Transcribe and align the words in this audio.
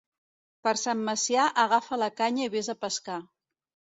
Per 0.67 0.71
Sant 0.83 1.03
Macià 1.09 1.43
agafa 1.65 1.99
la 2.03 2.09
canya 2.21 2.47
i 2.49 2.53
ves 2.57 2.73
a 2.73 2.77
pescar. 2.87 3.21